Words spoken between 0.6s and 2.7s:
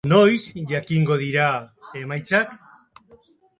jakingo dira emaitzak?